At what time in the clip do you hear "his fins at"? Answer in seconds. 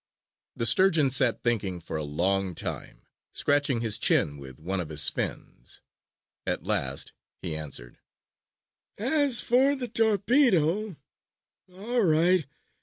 4.89-6.63